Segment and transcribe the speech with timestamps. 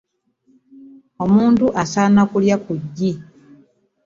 [1.23, 3.11] Omuntu asana okulya ku ggi.